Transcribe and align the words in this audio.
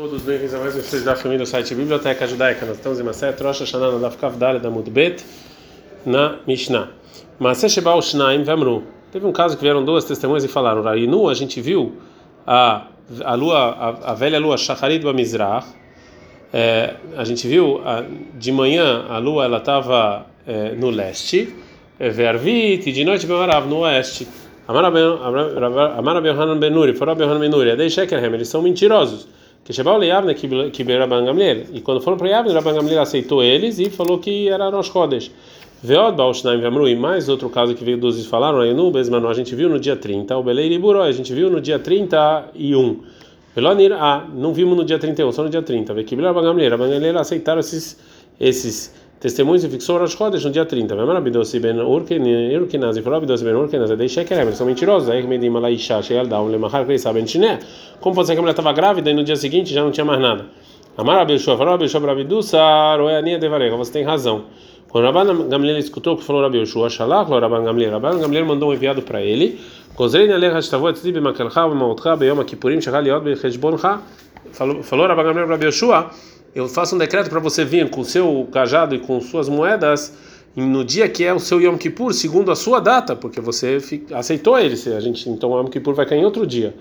Todos 0.00 0.22
bem-vindos 0.22 0.54
a 0.54 0.60
mais 0.60 0.76
um 0.76 0.78
estudo 0.78 1.02
da 1.02 1.16
família 1.16 1.44
do 1.44 1.46
site 1.46 1.74
Biblioteca 1.74 2.24
Judaica. 2.24 2.64
Nós 2.64 2.76
estamos 2.76 3.00
em 3.00 3.02
Maset 3.02 3.42
Rosh 3.42 3.58
Hashanah 3.58 3.90
na 3.90 3.98
Daf 3.98 4.16
Kavdale 4.16 4.60
da 4.60 4.70
Mudbet 4.70 5.24
na 6.06 6.38
Mishnah. 6.46 6.90
Mas 7.36 7.60
Shebal 7.68 8.00
Shnaim 8.00 8.44
Vemru. 8.44 8.84
Teve 9.10 9.26
um 9.26 9.32
caso 9.32 9.56
que 9.56 9.62
vieram 9.64 9.84
duas 9.84 10.04
testemunhas 10.04 10.44
e 10.44 10.48
falaram: 10.48 10.82
Rainu, 10.82 11.28
a 11.28 11.34
gente 11.34 11.60
viu 11.60 11.96
a, 12.46 12.86
a 13.24 13.34
lua, 13.34 13.58
a, 13.58 14.12
a 14.12 14.14
velha 14.14 14.38
lua 14.38 14.56
Shacharit 14.56 15.02
Bamizrach. 15.02 15.66
É, 16.52 16.94
a 17.16 17.24
gente 17.24 17.48
viu 17.48 17.82
a, 17.84 18.04
de 18.34 18.52
manhã 18.52 19.04
a 19.08 19.18
lua 19.18 19.46
ela 19.46 19.58
estava 19.58 20.26
é, 20.46 20.76
no 20.76 20.90
leste, 20.90 21.52
Vervit, 21.98 22.88
e 22.88 22.92
de 22.92 23.04
noite 23.04 23.26
Bemarav 23.26 23.66
no 23.66 23.78
oeste. 23.78 24.28
Amar 24.68 24.84
Rabbi 24.84 26.28
Yohanan 26.28 26.60
Benuri, 26.60 26.94
for 26.94 27.08
Rabbi 27.08 27.24
Yohanan 27.24 27.40
Benuri, 27.40 27.72
Adei 27.72 27.90
Shekerhem, 27.90 28.32
eles 28.32 28.46
são 28.46 28.62
mentirosos. 28.62 29.26
E 31.74 31.80
quando 31.80 32.00
foram 32.00 32.16
para 32.16 32.28
Yavne, 32.28 32.54
Rabban 32.54 32.74
Gamliel 32.74 33.02
aceitou 33.02 33.42
eles 33.42 33.78
e 33.78 33.90
falou 33.90 34.18
que 34.18 34.48
era 34.48 34.70
Rosh 34.70 34.90
Chodesh. 34.90 35.30
Veod 35.82 36.16
Baoshnaim 36.16 36.60
Vamru, 36.60 36.88
e 36.88 36.96
mais 36.96 37.28
outro 37.28 37.48
caso 37.48 37.74
que 37.74 37.84
veio 37.84 37.98
dos 37.98 38.24
falaram, 38.26 38.60
aí 38.60 38.74
no 38.74 38.90
Besmanu, 38.90 39.28
a 39.28 39.34
gente 39.34 39.54
viu 39.54 39.68
no 39.68 39.78
dia 39.78 39.94
30, 39.94 40.36
o 40.36 40.42
Belei 40.42 40.68
Liburó, 40.68 41.02
a 41.02 41.12
gente 41.12 41.32
viu 41.32 41.50
no 41.50 41.60
dia 41.60 41.78
31. 41.78 43.00
Velonir, 43.54 43.92
ah, 43.92 44.26
não 44.34 44.52
vimos 44.52 44.76
no 44.76 44.84
dia 44.84 44.98
31, 44.98 45.30
só 45.32 45.42
no 45.42 45.50
dia 45.50 45.62
30. 45.62 45.94
Vê 45.94 46.02
que 46.02 46.16
Rabban 46.16 46.42
Gamliel, 46.42 46.70
Rabban 46.70 46.90
Gamliel 46.90 47.18
aceitaram 47.18 47.60
esses, 47.60 47.96
esses 48.40 48.94
testemunhos 49.20 49.64
e 49.64 49.68
fixou 49.68 49.98
Rosh 49.98 50.16
Chodesh 50.16 50.44
no 50.44 50.50
dia 50.50 50.64
30. 50.64 50.94
Vem 50.94 51.06
Rabidosi 51.06 51.60
Ben 51.60 51.78
Urkenaz 51.80 52.96
e 52.96 53.02
falou 53.02 53.18
Rabidosi 53.18 53.44
Ben 53.44 53.54
Urkenaz, 53.54 53.90
deixa 53.90 54.24
que 54.24 54.34
eles 54.34 54.56
são 54.56 54.66
mentirosos. 54.66 55.08
Como 58.00 58.14
pode 58.14 58.26
ser 58.26 58.32
que 58.34 58.38
a 58.38 58.42
mulher 58.42 58.52
estava 58.52 58.72
grávida 58.72 59.10
e 59.10 59.14
no 59.14 59.24
dia 59.24 59.36
seguinte 59.36 59.72
já 59.74 59.82
não 59.82 59.90
tinha 59.90 60.04
mais 60.04 60.20
nada? 60.20 60.46
Amar 60.96 61.18
Abishua, 61.18 61.56
falou 61.56 61.74
Abishua 61.74 62.00
Rabidusa, 62.00 62.58
Roeania 62.96 63.38
Devarega, 63.38 63.76
você 63.76 63.92
tem 63.92 64.04
razão. 64.04 64.44
Quando 64.88 65.04
Rabban 65.04 65.48
Gamliel 65.48 65.76
escutou 65.76 66.14
o 66.14 66.16
que 66.16 66.24
falou 66.24 66.40
Rabi 66.40 66.60
Yoshua, 66.60 66.88
Shalach, 66.88 67.28
Rabban 67.28 67.62
Gamliel, 67.62 67.90
Rabban 67.90 68.20
Gamliel 68.20 68.46
mandou 68.46 68.70
um 68.70 68.72
enviado 68.72 69.02
para 69.02 69.20
ele. 69.20 69.60
Kozrein 69.94 70.32
alech 70.32 70.54
hashtavot 70.54 70.94
tzib 70.94 71.20
makelcha 71.20 71.68
v'maotcha 71.68 72.16
beyom 72.16 72.42
kippurim 72.42 72.80
shachal 72.80 73.06
yod 73.06 73.22
becheshboncha. 73.22 74.00
Falou 74.50 75.06
Rabban 75.06 75.24
Gamliel 75.24 75.46
Rabi 75.46 75.66
Yoshua, 75.66 76.10
eu 76.58 76.68
faço 76.68 76.94
um 76.94 76.98
decreto 76.98 77.30
para 77.30 77.40
você 77.40 77.64
vir 77.64 77.88
com 77.90 78.00
o 78.00 78.04
seu 78.04 78.48
cajado 78.52 78.94
e 78.94 78.98
com 78.98 79.20
suas 79.20 79.48
moedas 79.48 80.16
no 80.56 80.84
dia 80.84 81.08
que 81.08 81.24
é 81.24 81.32
o 81.32 81.38
seu 81.38 81.60
Yom 81.60 81.76
Kippur, 81.76 82.12
segundo 82.12 82.50
a 82.50 82.56
sua 82.56 82.80
data, 82.80 83.14
porque 83.14 83.40
você 83.40 83.78
aceitou 84.12 84.58
ele. 84.58 84.74
A 84.96 85.00
gente 85.00 85.28
então 85.28 85.50
o 85.50 85.60
Yom 85.60 85.66
Kippur 85.66 85.94
vai 85.94 86.06
cair 86.06 86.20
em 86.20 86.24
outro 86.24 86.46
dia. 86.46 86.74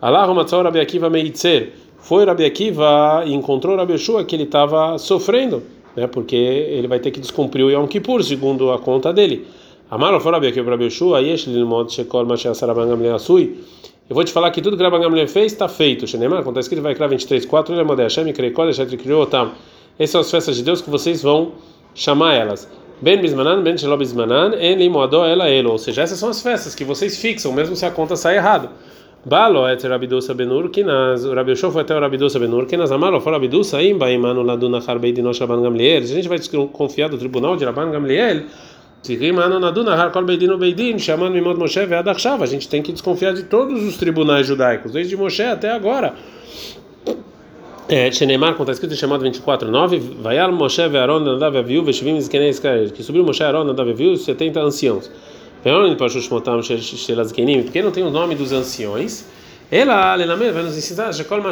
Allah 0.00 0.26
Ramatzor 0.26 0.64
Rabi 0.64 0.80
Akiva 0.80 1.08
Meitzer. 1.08 1.72
Foi 1.98 2.24
Rabi 2.24 2.44
Akiva 2.44 3.22
e 3.24 3.32
encontrou 3.32 3.76
Rabi 3.76 3.94
Yoshua 3.94 4.24
que 4.24 4.36
ele 4.36 4.42
estava 4.42 4.98
sofrendo 4.98 5.62
né? 5.96 6.06
Porque 6.06 6.36
ele 6.36 6.88
vai 6.88 6.98
ter 6.98 7.10
que 7.10 7.20
descumprir 7.20 7.64
o 7.64 7.70
Yom 7.70 7.86
Kippur, 7.86 8.22
segundo 8.22 8.70
a 8.72 8.78
conta 8.78 9.12
dele. 9.12 9.46
Amaro 9.90 10.18
fora 10.20 10.36
aqui 10.36 10.62
para 10.62 10.76
Beshua, 10.76 11.20
Yesh 11.20 11.46
Lilmod 11.46 11.92
Shekol 11.92 12.26
Mashiach 12.26 12.56
Sarabang 12.56 12.88
Gamliel 12.88 13.14
Asui. 13.14 13.60
Eu 14.06 14.14
vou 14.14 14.22
te 14.22 14.32
falar 14.32 14.50
que 14.50 14.60
tudo 14.60 14.76
que 14.76 14.82
Rabban 14.82 15.00
Gamliel 15.00 15.26
fez 15.26 15.52
está 15.52 15.66
feito. 15.66 16.06
Shenemar, 16.06 16.42
quando 16.42 16.58
está 16.58 16.60
escrito 16.60 16.82
vai 16.82 16.94
criar 16.94 17.06
23, 17.06 17.46
4, 17.46 17.74
ele 17.74 17.80
é 17.80 18.02
Hashem, 18.02 18.30
Kreikol, 18.34 18.68
Eshetri 18.68 18.98
Kriotam. 18.98 19.52
Essas 19.98 20.10
são 20.10 20.20
as 20.20 20.30
festas 20.30 20.56
de 20.56 20.62
Deus 20.62 20.82
que 20.82 20.90
vocês 20.90 21.22
vão 21.22 21.52
chamar 21.94 22.34
elas. 22.34 22.70
Ben 23.00 23.18
Bismanan, 23.18 23.62
Ben 23.62 23.78
Shelob 23.78 24.00
Bismanan, 24.00 24.56
En 24.60 24.76
Limoadó 24.76 25.24
Ela 25.24 25.48
Elo. 25.48 25.70
Ou 25.70 25.78
seja, 25.78 26.02
essas 26.02 26.18
são 26.18 26.28
as 26.28 26.42
festas 26.42 26.74
que 26.74 26.84
vocês 26.84 27.18
fixam, 27.18 27.50
mesmo 27.52 27.74
se 27.74 27.86
a 27.86 27.90
conta 27.90 28.14
sai 28.14 28.36
errado. 28.36 28.68
Balo 29.24 29.66
et 29.66 29.82
Rabidosa 29.82 30.34
benur 30.34 30.68
kinas, 30.68 31.24
o 31.24 31.32
Rabi 31.32 31.52
Yoshua 31.52 31.70
foi 31.70 31.80
até 31.80 31.96
o 31.96 31.98
Rabidosa 31.98 32.38
benur 32.38 32.66
kinas, 32.66 32.92
amalo 32.92 33.22
foi 33.22 33.32
Rabidosa 33.32 33.82
im 33.82 33.96
baimanu 33.96 34.42
laduna 34.42 34.80
harbei 34.86 35.12
de 35.12 35.22
nós 35.22 35.38
Rabban 35.38 35.62
Gamliel. 35.62 36.02
A 36.02 36.06
gente 36.06 36.28
vai 36.28 36.38
desconfiar 36.38 37.08
do 37.08 37.16
tribunal 37.16 37.56
de 37.56 37.64
Rabban 37.64 37.90
Gamliel. 37.90 38.42
A 42.42 42.46
gente 42.46 42.68
tem 42.68 42.82
que 42.82 42.92
desconfiar 42.92 43.34
de 43.34 43.42
todos 43.42 43.82
os 43.82 43.96
tribunais 43.96 44.46
judaicos, 44.46 44.92
desde 44.92 45.16
Moshe 45.16 45.42
até 45.42 45.70
agora. 45.70 46.14
É, 47.86 48.10
Shenemar, 48.10 48.54
como 48.54 48.62
está 48.62 48.72
escrito 48.72 48.94
em 48.94 48.96
chamado 48.96 49.22
24:9, 49.24 49.98
Vayal 50.22 50.50
Moshe 50.52 50.88
ve 50.88 50.96
Aaron 50.96 51.20
nadav 51.20 51.54
aviu 51.58 51.84
ve 51.84 51.92
shivim 51.92 52.18
zkenei 52.18 52.48
Israel, 52.48 52.90
que 52.90 53.02
subiu 53.02 53.22
Moshe 53.22 53.44
Aaron 53.44 53.64
nadav 53.64 53.90
aviu 53.90 54.16
70 54.16 54.58
anciãos. 54.60 55.10
Por 55.62 55.70
que 57.72 57.82
não 57.82 57.90
tem 57.90 58.04
o 58.04 58.10
nome 58.10 58.34
dos 58.34 58.52
anciões? 58.52 59.26
Ela, 59.76 60.14
Lenamer, 60.14 60.52
vai 60.52 60.62
nos 60.62 60.78
ensinar, 60.78 61.12
Shekol 61.12 61.42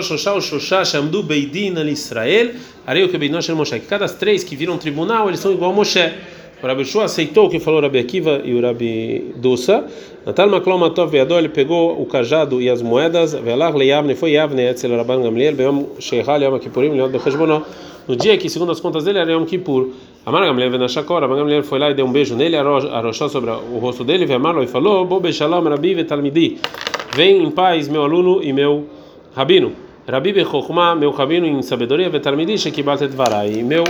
Shoshá 0.00 0.32
ou 0.32 0.40
Shoshá 0.40 0.86
Shamdu 0.86 1.22
Beidin 1.22 1.76
al 1.76 1.86
Israel, 1.86 2.52
Areu 2.86 3.10
que 3.10 3.18
Beidin 3.18 3.52
Moshe, 3.52 3.78
que 3.78 3.86
cada 3.86 4.08
três 4.08 4.42
que 4.42 4.56
viram 4.56 4.78
tribunal, 4.78 5.28
eles 5.28 5.38
são 5.38 5.52
igual 5.52 5.72
a 5.72 5.74
Moshe. 5.74 6.00
O 6.62 6.66
Rabi 6.66 6.86
Shua 6.86 7.04
aceitou 7.04 7.48
o 7.48 7.50
que 7.50 7.60
falou 7.60 7.80
o 7.80 7.82
Rabi 7.82 7.98
Akiva 7.98 8.40
e 8.42 8.54
o 8.54 8.62
Rabi 8.62 9.34
Dosa. 9.36 9.84
Natal 10.24 10.48
Maklom 10.48 10.82
Atov 10.82 11.12
Veadol, 11.12 11.40
ele 11.40 11.50
pegou 11.50 12.00
o 12.00 12.06
cajado 12.06 12.58
e 12.58 12.70
as 12.70 12.80
moedas, 12.80 13.34
Velar 13.34 13.76
Leyavne, 13.76 14.14
foi 14.14 14.30
Yavne, 14.32 14.62
Etzel 14.62 14.96
Rabban 14.96 15.20
Gamliel, 15.20 15.54
Beom 15.54 15.88
Sheichal 16.00 16.42
Yom 16.42 16.58
Kippurim, 16.58 16.92
Leon 16.92 17.10
Becheshbono. 17.10 17.66
No 18.08 18.16
dia 18.16 18.38
que, 18.38 18.48
segundo 18.48 18.72
as 18.72 18.80
contas 18.80 19.04
dele, 19.04 19.18
era 19.18 19.30
Yom 19.30 19.44
Kippur. 19.44 19.90
Amar 20.26 20.44
Gamliel 20.44 20.70
vem 20.70 20.80
na 20.80 20.88
chacora, 20.88 21.26
Rabban 21.26 21.38
Gamliel 21.38 21.62
foi 21.62 21.78
lá 21.78 21.90
e 21.90 21.94
deu 21.94 22.04
um 22.04 22.12
beijo 22.12 22.36
nele, 22.36 22.56
arrochou 22.56 23.28
sobre 23.28 23.50
o 23.50 23.78
rosto 23.78 24.04
dele, 24.04 24.26
Vemarlo 24.26 24.62
e 24.62 24.66
falou: 24.66 25.04
Bobe 25.06 25.32
Shalom 25.32 25.62
Rabi 25.62 25.94
Vetalmidi. 25.94 26.58
Vem 27.14 27.42
em 27.42 27.50
paz, 27.50 27.88
meu 27.88 28.02
aluno 28.02 28.42
e 28.42 28.52
meu 28.52 28.86
rabino. 29.34 29.72
Rabi 30.06 30.32
Bechokhma, 30.32 30.94
meu 30.94 31.10
rabino 31.10 31.46
em 31.46 31.62
sabedoria, 31.62 32.10
Vetalmidi, 32.10 32.58
Shekibat 32.58 33.06
Varai. 33.08 33.52
E 33.52 33.62
meu 33.62 33.84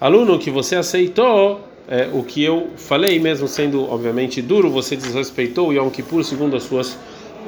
aluno 0.00 0.38
que 0.38 0.50
você 0.50 0.76
aceitou 0.76 1.60
é, 1.88 2.08
o 2.12 2.22
que 2.22 2.44
eu 2.44 2.68
falei, 2.76 3.18
mesmo 3.18 3.48
sendo 3.48 3.90
obviamente 3.90 4.42
duro, 4.42 4.70
você 4.70 4.94
desrespeitou 4.94 5.68
o 5.68 5.72
Yom 5.72 5.88
Kippur 5.88 6.22
segundo 6.22 6.54
as 6.54 6.64
suas 6.64 6.98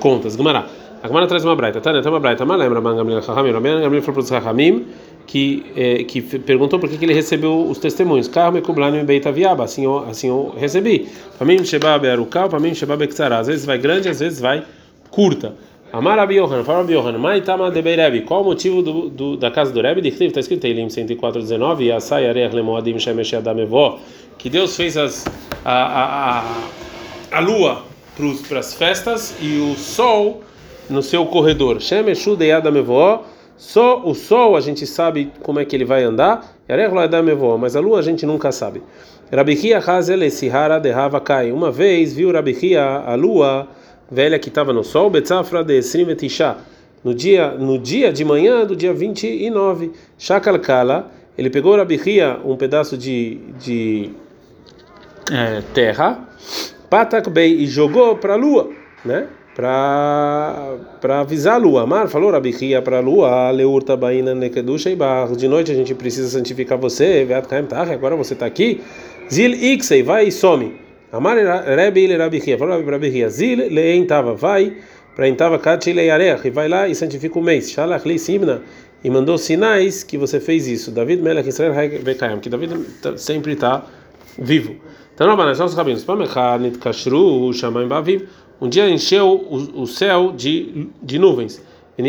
contas. 0.00 0.34
Gumará. 0.34 0.66
A 1.02 1.26
traz 1.26 1.44
uma 1.44 1.56
braita? 1.56 1.80
Né? 1.92 2.02
Tem 2.02 2.12
uma 2.12 2.20
braita, 2.20 2.44
mas 2.44 2.58
lembra, 2.58 2.80
Gamliel 2.80 3.20
Rabban 3.20 3.52
Gamliel 3.52 4.02
falou 4.02 4.14
para 4.14 4.20
os 4.20 4.28
Chachamim 4.28 4.86
que 5.26 6.04
que 6.06 6.20
perguntou 6.20 6.78
por 6.78 6.90
que, 6.90 6.98
que 6.98 7.04
ele 7.04 7.14
recebeu 7.14 7.66
os 7.70 7.78
testemunhos. 7.78 8.28
Carro 8.28 8.52
me 8.52 8.60
kublani 8.60 9.02
beita 9.02 9.32
viaba, 9.32 9.64
assim 9.64 9.84
eu, 9.84 9.98
assim 10.00 10.28
eu 10.28 10.52
recebi. 10.58 11.08
Para 11.38 11.46
mim 11.46 11.64
sheba 11.64 11.98
bearukal, 11.98 12.48
para 12.48 12.58
mim 12.58 12.74
sheba 12.74 12.96
bektsara. 12.96 13.38
Às 13.38 13.46
vezes 13.46 13.64
vai 13.64 13.78
grande, 13.78 14.08
às 14.08 14.20
vezes 14.20 14.40
vai 14.40 14.62
curta. 15.10 15.54
Amar 15.92 16.18
Rabi 16.18 16.36
Yohan, 16.36 16.62
fala 16.64 16.78
Rabi 16.80 16.92
Yohan, 16.92 17.18
Maitama 17.18 17.70
de 17.70 17.80
Beirebi, 17.80 18.20
qual 18.20 18.42
o 18.42 18.44
motivo 18.44 18.82
do, 18.82 19.08
do, 19.08 19.36
da 19.36 19.50
casa 19.50 19.72
do 19.72 19.80
Rebbe? 19.80 20.06
Está 20.06 20.38
escrito 20.38 20.64
em 20.66 20.70
Elim 20.70 20.86
104:19, 20.86 21.86
Yasai 21.86 22.28
Areach 22.28 22.54
Lemoadim 22.54 22.98
Shemesh 22.98 23.34
Adamevó, 23.34 23.98
que 24.36 24.50
Deus 24.50 24.76
fez 24.76 24.96
as, 24.96 25.24
a, 25.64 25.72
a, 25.72 26.38
a, 26.38 26.44
a 27.32 27.40
lua 27.40 27.84
para 28.48 28.58
as 28.58 28.74
festas 28.74 29.34
e 29.40 29.58
o 29.58 29.74
sol 29.76 30.42
no 30.90 31.02
seu 31.02 31.24
corredor. 31.26 31.80
Shemeshu 31.80 32.36
de 32.36 32.50
Adamevó, 32.52 33.24
só 33.56 34.02
o 34.04 34.14
sol 34.14 34.56
a 34.56 34.60
gente 34.60 34.86
sabe 34.86 35.32
como 35.42 35.60
é 35.60 35.64
que 35.64 35.76
ele 35.76 35.84
vai 35.84 36.02
andar, 36.02 36.56
mas 37.58 37.76
a 37.76 37.80
lua 37.80 37.98
a 37.98 38.02
gente 38.02 38.26
nunca 38.26 38.50
sabe. 38.50 38.82
Rabihia 39.32 39.78
Hazel 39.78 40.28
Sihara 40.30 40.80
de 40.80 40.90
Havakai, 40.90 41.52
uma 41.52 41.70
vez 41.70 42.12
viu 42.12 42.32
Rabihia 42.32 42.82
a 42.82 43.14
lua 43.14 43.68
velha 44.10 44.38
que 44.38 44.48
estava 44.48 44.72
no 44.72 44.82
sol, 44.82 45.08
Betzafra 45.08 45.62
de 45.62 45.78
Srimetisha, 45.82 46.56
no 47.04 47.14
dia, 47.14 47.52
no 47.52 47.78
dia 47.78 48.12
de 48.12 48.24
manhã 48.24 48.66
do 48.66 48.74
dia 48.74 48.92
29, 48.92 49.92
Shakalkala, 50.18 51.10
ele 51.38 51.48
pegou 51.48 51.76
Rabihia 51.76 52.40
um 52.44 52.56
pedaço 52.56 52.98
de, 52.98 53.38
de 53.58 54.10
é, 55.30 55.62
terra, 55.72 56.28
Patak 56.88 57.30
Bey, 57.30 57.62
e 57.62 57.66
jogou 57.66 58.16
para 58.16 58.32
a 58.32 58.36
lua, 58.36 58.68
né? 59.04 59.28
Para 59.60 61.20
avisar 61.20 61.56
a 61.56 61.58
lua. 61.58 61.86
Mar 61.86 62.08
falou 62.08 62.30
Rabihia 62.30 62.80
para 62.80 62.96
a 62.96 63.00
lua, 63.00 63.50
Leurta 63.50 63.94
Baina 63.94 64.34
Nekedusha 64.34 64.88
e. 64.88 64.96
De 65.36 65.46
noite 65.46 65.70
a 65.70 65.74
gente 65.74 65.94
precisa 65.94 66.30
santificar 66.30 66.78
você, 66.78 67.26
agora 67.92 68.16
você 68.16 68.32
está 68.32 68.46
aqui. 68.46 68.80
Zil 69.30 69.52
Iksei, 69.52 70.02
vai 70.02 70.28
e 70.28 70.32
some. 70.32 70.74
Amar 71.12 71.36
Rebi 71.36 72.04
ele 72.04 72.16
Rabihia, 72.16 72.56
falou 72.56 72.82
Rabihia, 72.82 73.28
Zil 73.28 73.58
Leem 73.70 74.06
Tava, 74.06 74.34
vai 74.34 74.76
para 75.14 75.28
Intava 75.28 75.58
Katilei 75.58 76.08
Areach, 76.08 76.46
e 76.46 76.50
vai 76.50 76.66
lá 76.66 76.88
e 76.88 76.94
santifica 76.94 77.38
o 77.38 77.42
mês. 77.42 77.70
Shalach 77.70 78.18
Simna, 78.18 78.62
e 79.04 79.10
mandou 79.10 79.36
sinais 79.36 80.02
que 80.02 80.16
você 80.16 80.40
fez 80.40 80.66
isso. 80.66 80.90
David 80.90 81.20
Melech 81.22 81.46
Israel 81.46 81.74
Vekayam, 82.02 82.38
que 82.38 82.48
David 82.48 82.72
sempre 83.16 83.52
está 83.52 83.84
vivo. 84.38 84.76
Então, 85.14 85.26
não, 85.26 85.54
são 85.54 85.66
os 85.66 85.74
rabinos. 85.74 86.02
Pamechanit 86.02 86.78
Kashru, 86.78 87.52
Shamaim 87.52 87.88
Bavim. 87.88 88.22
Um 88.60 88.68
dia 88.68 88.88
encheu 88.90 89.28
o, 89.28 89.82
o 89.82 89.86
céu 89.86 90.32
de, 90.36 90.88
de 91.02 91.18
nuvens. 91.18 91.62
No 91.96 92.04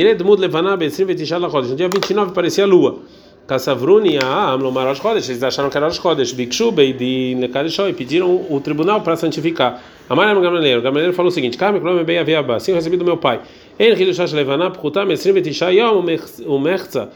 dia 1.76 1.90
29 1.94 2.34
parecia 2.34 2.64
a 2.64 2.68
lua. 2.68 3.00
Kassavruni 3.48 4.18
Aam 4.18 4.58
Lomar 4.58 4.88
Rosh 4.88 5.02
Chodesh, 5.02 5.30
eles 5.30 5.44
acharam 5.44 5.70
que 5.70 5.76
era 5.76 5.88
Rosh 5.88 6.00
Chodesh, 6.00 6.32
Bikshu 6.32 6.72
Beidin 6.72 7.40
Lekadishó, 7.40 7.90
e 7.90 7.94
pediram 7.94 8.46
o 8.50 8.62
tribunal 8.62 9.02
para 9.02 9.18
santificar. 9.18 9.84
Amaram 10.08 10.42
Gamaliel, 10.42 10.82
Gamaliel 10.82 11.12
falou 11.12 11.30
o 11.30 11.34
seguinte: 11.34 11.58
Carme 11.58 11.80
Klome 11.80 12.04
Bei 12.04 12.18
Aviaba, 12.20 12.60
sim, 12.60 12.74
recebi 12.74 12.96
do 12.96 13.04
meu 13.04 13.18
pai. 13.18 13.42
En 13.78 13.92
Hidushash 13.92 14.32
Levaná, 14.32 14.70
Pchutam, 14.70 15.12
Esrim 15.12 15.34
Betisha 15.34 15.70
Yom, 15.72 16.06
o 16.46 16.60
Merza. 16.60 17.10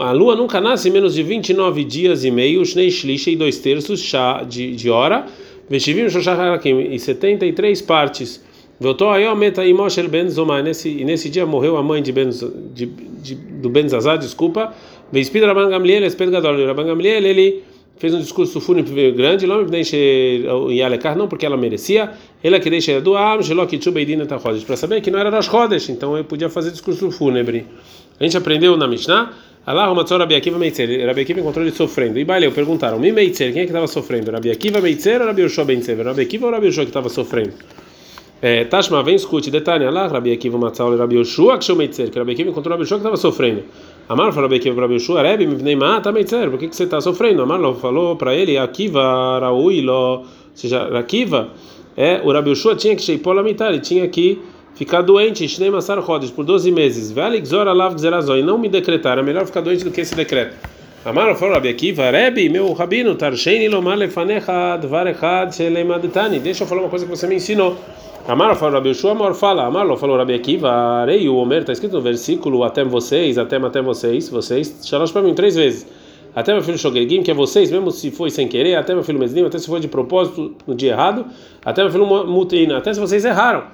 A 0.00 0.12
lua 0.12 0.36
nunca 0.36 0.60
nasce 0.60 0.90
em 0.90 0.92
menos 0.92 1.14
de 1.14 1.22
29 1.22 1.82
dias 1.84 2.24
e 2.24 2.30
meio, 2.30 2.62
Shnei 2.64 2.90
Shlish 2.90 3.30
e 3.30 3.36
dois 3.36 3.58
terços 3.58 4.12
de, 4.46 4.76
de 4.76 4.90
hora, 4.90 5.24
Veshivim 5.68 6.10
Shoshach 6.10 6.38
Harakim, 6.38 6.78
e 6.78 6.98
73 6.98 7.80
partes. 7.80 8.43
Nesse, 10.62 10.88
e 10.88 11.04
nesse 11.04 11.28
dia 11.30 11.46
morreu 11.46 11.76
a 11.76 11.82
mãe 11.82 12.02
de 12.02 12.12
ben, 12.12 12.28
de, 12.74 12.86
de, 12.86 13.34
do 13.34 13.68
Ben 13.68 13.88
Zazá, 13.88 14.16
desculpa, 14.16 14.74
Veispid 15.12 15.44
Rabban 15.44 15.70
Gamliel, 15.70 16.04
Esped 16.04 16.30
Gadol. 16.30 16.66
Rabban 16.66 16.86
Gamliel, 16.86 17.24
ele 17.24 17.62
fez 17.96 18.12
um 18.12 18.18
discurso 18.18 18.60
fúnebre 18.60 19.12
grande, 19.12 19.46
não 19.46 21.28
porque 21.28 21.46
ela 21.46 21.56
merecia, 21.56 22.10
ele 22.42 22.58
que 22.58 22.68
deixa 22.68 23.00
do 23.00 23.12
para 24.66 24.76
saber 24.76 25.00
que 25.00 25.10
não 25.10 25.18
era 25.18 25.30
Rosh 25.30 25.46
Chodesh, 25.46 25.88
então 25.90 26.14
ele 26.16 26.24
podia 26.24 26.48
fazer 26.48 26.70
discurso 26.72 27.10
fúnebre. 27.10 27.66
A 28.18 28.24
gente 28.24 28.36
aprendeu 28.36 28.76
na 28.76 28.88
Mishnah, 28.88 29.32
Allah 29.66 29.94
Matzor 29.94 30.18
Rabi 30.18 30.34
Akiva 30.34 30.58
Meitzer, 30.58 31.06
Rabi 31.06 31.22
Akiva 31.22 31.40
encontrou 31.40 31.64
ele 31.64 31.74
sofrendo. 31.74 32.18
E 32.18 32.24
Baileu 32.24 32.52
perguntaram, 32.52 32.98
Mi 32.98 33.12
Meitzer, 33.12 33.52
quem 33.52 33.62
é 33.62 33.64
que 33.64 33.70
estava 33.70 33.86
sofrendo? 33.86 34.30
Rabi 34.30 34.50
Akiva 34.50 34.80
Meitzer 34.80 35.20
ou 35.20 35.26
Rabi 35.26 35.42
Yoshua 35.42 35.64
Ben 35.64 35.80
Tzever? 35.80 36.04
Rabi 36.04 36.22
Akiva 36.22 36.46
ou 36.46 36.52
Rabi 36.52 36.66
Yoshua 36.66 36.84
que 36.84 36.90
estava 36.90 37.08
sofrendo? 37.08 37.54
É, 38.46 38.62
Tashma, 38.62 39.02
vem 39.02 39.14
escute, 39.14 39.50
detalhe, 39.50 39.86
Allah, 39.86 40.06
Rabi 40.06 40.30
Akiva 40.30 40.58
Matzor 40.58 40.98
Rabi 40.98 41.16
Yoshua, 41.16 41.56
que 41.56 41.74
Meitzer, 41.74 42.10
que 42.10 42.18
Rabi 42.18 42.32
Akiva 42.32 42.50
encontrou 42.50 42.72
Rabi 42.72 42.82
Yoshua 42.82 42.98
que 42.98 43.00
estava 43.00 43.16
sofrendo. 43.16 43.62
Amar 44.06 44.34
falou 44.34 44.50
para 44.50 44.58
Akiva 44.58 44.74
para 44.74 44.92
Yoshua, 44.92 45.22
Rebbe, 45.22 45.46
me 45.46 45.54
vem 45.54 45.74
mata, 45.74 46.12
Meitzer, 46.12 46.50
por 46.50 46.58
que, 46.58 46.68
que 46.68 46.76
você 46.76 46.84
está 46.84 47.00
sofrendo? 47.00 47.40
Amar 47.40 47.58
falou 47.76 48.16
para 48.16 48.34
ele, 48.34 48.58
Akiva, 48.58 49.38
Raui, 49.40 49.88
ou 49.88 50.26
seja, 50.52 50.82
Akiva, 50.98 51.48
é, 51.96 52.20
o 52.22 52.30
Rabi 52.30 52.50
Yoshua 52.50 52.76
tinha 52.76 52.94
que 52.94 53.00
sheipol 53.00 53.42
mitar, 53.42 53.72
ele 53.72 53.80
tinha 53.80 54.06
que 54.08 54.38
ficar 54.74 55.00
doente, 55.00 55.48
Shnei 55.48 55.70
Masar 55.70 55.98
Rodes, 56.00 56.30
por 56.30 56.44
12 56.44 56.70
meses, 56.70 57.10
Veligzor 57.10 57.66
Alav 57.66 57.94
Gzerazoi, 57.94 58.42
não 58.42 58.58
me 58.58 58.68
decretar, 58.68 59.18
é 59.18 59.22
melhor 59.22 59.46
ficar 59.46 59.62
doente 59.62 59.84
do 59.84 59.90
que 59.90 60.02
esse 60.02 60.14
decreto. 60.14 60.54
Amar 61.04 61.36
falou 61.36 61.52
Rabi 61.52 61.68
Akiva, 61.68 62.10
Rebbe, 62.10 62.48
meu 62.48 62.72
rabino, 62.72 63.14
Tarsheini 63.14 63.68
Lomar 63.68 63.98
Lefanecha 63.98 64.78
Dvar 64.78 65.06
Echad 65.06 65.54
Shelemadetani, 65.54 66.40
deixa 66.40 66.64
eu 66.64 66.66
falar 66.66 66.80
uma 66.80 66.88
coisa 66.88 67.04
que 67.04 67.10
você 67.10 67.26
me 67.26 67.34
ensinou. 67.34 67.76
Amar 68.26 68.56
falou 68.56 68.76
Rabi 68.76 68.88
Yeshua, 68.88 69.10
Amar 69.10 69.34
fala, 69.34 69.66
Amar 69.66 69.86
falou 69.98 70.16
Rabi 70.16 70.32
Akiva, 70.32 70.70
Arei 70.70 71.28
o 71.28 71.36
Omer, 71.36 71.60
está 71.60 71.74
escrito 71.74 71.92
no 71.92 72.00
versículo, 72.00 72.64
até 72.64 72.82
vocês, 72.82 73.36
até 73.36 73.56
até 73.56 73.82
vocês, 73.82 74.30
vocês, 74.30 74.80
Shalosh 74.82 75.12
para 75.12 75.20
mim 75.20 75.34
três 75.34 75.54
vezes. 75.54 75.86
Até 76.34 76.54
meu 76.54 76.62
filho 76.62 76.78
Shogegim, 76.78 77.22
que 77.22 77.30
é 77.30 77.34
vocês, 77.34 77.70
mesmo 77.70 77.90
se 77.90 78.10
foi 78.10 78.30
sem 78.30 78.48
querer, 78.48 78.76
até 78.76 78.94
meu 78.94 79.04
filho 79.04 79.18
Meslim, 79.18 79.44
até 79.44 79.58
se 79.58 79.66
foi 79.66 79.80
de 79.80 79.88
propósito 79.88 80.54
no 80.66 80.74
dia 80.74 80.92
errado, 80.92 81.26
até 81.62 81.82
meu 81.82 81.92
filho 81.92 82.06
Mutina, 82.06 82.78
até 82.78 82.94
se 82.94 82.98
vocês 82.98 83.26
erraram. 83.26 83.64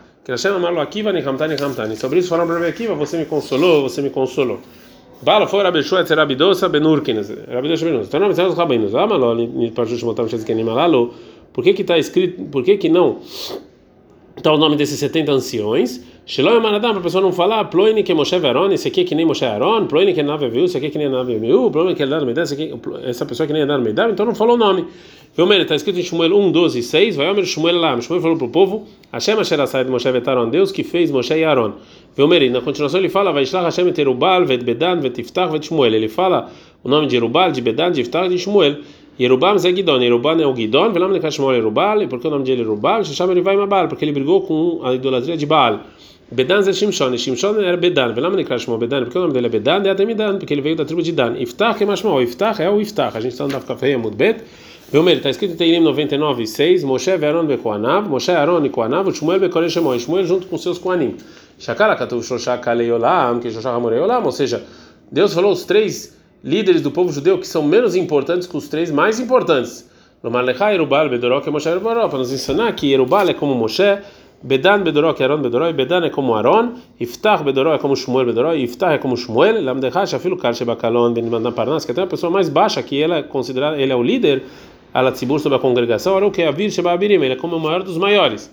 Sobre 1.96 2.18
isso 2.18 2.28
falaram 2.28 2.48
para 2.48 2.56
Rabi 2.58 2.66
Akiva, 2.70 2.94
você 2.94 3.16
me 3.16 3.24
consolou, 3.24 3.82
você 3.82 4.02
me 4.02 4.10
consolou. 4.10 4.58
Bala 5.22 5.46
foi 5.46 5.62
Rabi 5.62 5.78
Yeshua, 5.78 6.00
Etzer 6.00 6.16
Rabidosa, 6.16 6.68
Benurkinas, 6.68 7.28
Rabidosa 7.28 7.84
Benurkinas. 7.84 8.08
Então 8.08 8.20
não 8.20 8.28
me 8.28 8.32
os 8.32 8.56
rabinos. 8.56 8.94
Amaló, 8.94 9.34
Nipajush 9.34 10.02
Motam 10.02 10.28
Shezkenim 10.28 10.68
Alalo. 10.68 11.12
Por 11.52 11.64
que 11.64 11.74
que 11.74 11.82
está 11.82 11.98
escrito, 11.98 12.44
por 12.44 12.62
que 12.62 12.76
que 12.76 12.88
não 12.88 13.18
então, 14.40 14.54
o 14.54 14.58
nome 14.58 14.74
desses 14.74 14.98
70 14.98 15.32
anciões. 15.32 16.00
Shelom 16.30 16.60
Manadam, 16.60 16.92
para 16.92 17.00
a 17.00 17.02
pessoa 17.02 17.22
não 17.22 17.32
falar, 17.32 17.64
Ploini 17.64 18.04
que 18.04 18.14
Moshe 18.14 18.38
Veron, 18.38 18.70
esse 18.70 18.86
aqui 18.86 19.00
é 19.00 19.04
que 19.04 19.16
nem 19.16 19.26
Moshe 19.26 19.44
Aaron, 19.44 19.86
Ploini 19.86 20.14
que 20.14 20.22
Nave 20.22 20.48
Viu, 20.48 20.64
esse 20.64 20.76
aqui 20.76 20.86
é 20.86 20.90
que 20.90 20.96
nem 20.96 21.08
Nave 21.08 21.36
Viu, 21.40 21.72
Ploini 21.72 21.92
que 21.96 22.04
é 22.04 22.06
Dar 22.06 22.24
Medá, 22.24 22.42
essa 23.02 23.26
pessoa 23.26 23.48
que 23.48 23.52
nem 23.52 23.62
é 23.62 23.66
Dar 23.66 23.80
Medá, 23.80 24.08
então 24.08 24.24
não 24.24 24.32
falou 24.32 24.54
o 24.54 24.56
nome. 24.56 24.86
Filmer, 25.32 25.62
está 25.62 25.74
escrito 25.74 25.98
em 25.98 26.04
Shmuel 26.04 26.38
1, 26.38 26.52
12 26.52 26.84
6, 26.84 27.16
vai 27.16 27.28
Omer 27.28 27.44
Shmuel 27.44 27.80
lá, 27.80 28.00
Shmuel 28.00 28.22
falou 28.22 28.36
para 28.36 28.46
o 28.46 28.48
povo, 28.48 28.86
Hashem 29.12 29.40
Asher 29.40 29.60
Asai 29.60 29.84
de 29.84 29.90
Moshe 29.90 30.08
Vetaron, 30.08 30.48
Deus 30.50 30.70
que 30.70 30.84
fez 30.84 31.10
Moshe 31.10 31.34
e 31.34 31.42
Aaron. 31.42 31.72
Filmer, 32.14 32.48
na 32.48 32.60
continuação 32.60 33.00
ele 33.00 33.08
fala, 33.08 33.32
vai 33.32 33.44
Shlach 33.44 33.64
Hashem 33.64 33.88
et 33.88 33.98
Erubal, 33.98 34.44
vet 34.46 34.62
Bedan, 34.62 35.00
vet 35.00 35.18
Iftach, 35.18 35.50
vet 35.50 35.66
Shmuel. 35.66 35.96
Ele 35.96 36.08
fala 36.08 36.48
o 36.84 36.88
nome 36.88 37.08
de 37.08 37.16
Erubal, 37.16 37.50
de 37.50 37.60
Bedan, 37.60 37.90
de 37.90 38.02
Iftach, 38.02 38.28
de 38.28 38.38
Shmuel. 38.38 38.76
Yerubam 39.18 39.56
é 39.56 39.58
Gidon, 39.58 40.00
Yerubam 40.00 40.40
é 40.40 40.46
o 40.46 40.54
Gidon, 40.54 40.92
Velam 40.92 41.10
Nekashmol 41.10 41.54
Yerubal, 41.54 42.06
porque 42.08 42.26
o 42.28 42.30
nome 42.30 42.44
dele 42.44 42.62
é 42.62 42.64
Yerubal, 42.64 43.04
Shasham 43.04 43.30
ele 43.32 43.42
vai 43.42 43.56
Mabal, 43.56 43.88
porque 43.88 44.04
ele 44.04 44.12
brigou 44.12 44.42
com 44.42 44.80
a 44.82 44.94
idolatria 44.94 45.36
de 45.36 45.44
Baal. 45.44 45.80
Bedan 46.32 46.60
é 46.60 46.72
Shimshon, 46.72 47.16
Shimshon 47.18 47.60
era 47.60 47.76
Bedan, 47.76 48.14
Velam 48.14 48.36
Nekashmol 48.36 48.78
Bedan, 48.78 49.02
porque 49.02 49.18
o 49.18 49.22
nome 49.22 49.34
dele 49.34 49.46
é 49.46 49.50
Bedan, 49.50 49.82
é 49.84 49.90
Ademidan, 49.90 50.38
porque 50.38 50.54
ele 50.54 50.62
veio 50.62 50.76
da 50.76 50.84
tribo 50.84 51.02
de 51.02 51.10
Dan. 51.10 51.36
Iftach 51.36 51.82
é 51.82 51.84
Mashmol, 51.84 52.22
Iftach 52.22 52.62
é 52.62 52.70
o 52.70 52.80
Iftach, 52.80 53.16
a 53.16 53.20
gente 53.20 53.32
está 53.32 53.44
andando 53.44 53.64
Kafei 53.66 53.94
Amudbet. 53.94 54.44
Veumer, 54.92 55.16
está 55.16 55.30
escrito 55.30 55.54
em 55.54 55.56
Teirim 55.56 55.80
99, 55.80 56.46
6, 56.46 56.84
Moshe 56.84 57.16
Veron 57.16 57.46
Bekoanav, 57.46 58.08
Moshe 58.08 58.30
Aaron 58.30 58.64
e 58.64 58.68
Koanav, 58.68 59.12
Shmuel 59.12 59.40
Bekore 59.40 59.68
Shemoi, 59.68 59.98
Shmuel 59.98 60.24
junto 60.24 60.46
com 60.46 60.56
seus 60.56 60.78
Koanim. 60.78 61.16
Shakara 61.58 61.96
Katuv 61.96 62.22
Shoshak 62.22 62.68
Aleiolam, 62.68 63.40
que 63.40 63.50
Shoshak 63.50 63.74
Amoreiolam, 63.74 64.24
ou 64.24 64.32
seja, 64.32 64.64
Deus 65.10 65.34
falou 65.34 65.50
os 65.50 65.64
três 65.64 66.16
líderes 66.44 66.80
do 66.80 66.92
povo 66.92 67.12
judeu 67.12 67.38
que 67.38 67.46
são 67.46 67.62
menos 67.64 67.96
importantes 67.96 68.46
que 68.46 68.56
os 68.56 68.68
três 68.68 68.90
mais 68.90 69.18
importantes. 69.18 69.88
Lomalechai, 70.22 70.74
Erubal, 70.74 71.08
Bedoró, 71.08 71.40
que 71.40 71.48
é 71.48 71.52
Moshe 71.52 71.68
Erubal, 71.68 72.08
para 72.08 72.18
nos 72.18 72.32
ensinar 72.32 72.72
que 72.72 72.92
Erubal 72.92 73.28
é 73.28 73.34
como 73.34 73.54
Moshe, 73.54 73.98
Bedan, 74.42 74.82
Bedoró, 74.82 75.12
que 75.12 75.22
Aaron, 75.22 75.42
Bedoró, 75.42 75.68
e 75.68 75.72
Bedan 75.74 76.06
é 76.06 76.10
como 76.10 76.34
Aaron, 76.34 76.72
Iftach, 76.98 77.44
Bedoró 77.44 77.74
é 77.74 77.78
como 77.78 77.94
Shmuel, 77.94 78.26
Bedoró, 78.26 78.54
Iftach 78.54 78.94
é 78.94 78.98
como 78.98 79.14
Shmuel, 79.14 79.62
Lamdechai, 79.62 80.06
Shafilu, 80.06 80.38
Karshe, 80.38 80.64
Bakalon, 80.64 81.12
Ben 81.12 81.24
Mandan 81.24 81.52
Parnas, 81.52 81.84
que 81.84 81.92
até 81.92 82.02
a 82.02 82.06
pessoa 82.06 82.30
mais 82.30 82.48
baixa, 82.48 82.82
que 82.82 83.02
ela 83.02 83.18
é 83.18 83.22
considerada, 83.22 83.76
ele 83.76 83.92
é 83.92 83.96
o 83.96 84.02
líder, 84.02 84.44
Alatzibur 84.94 85.38
sobre 85.40 85.56
a 85.56 85.60
congregação, 85.60 86.16
era 86.16 86.26
o 86.26 86.30
que? 86.30 86.42
Avir 86.42 86.70
Sheba 86.70 86.90
Abirim, 86.92 87.22
ele 87.22 87.34
é 87.34 87.36
como 87.36 87.56
o 87.56 87.60
maior 87.60 87.82
dos 87.82 87.98
maiores. 87.98 88.50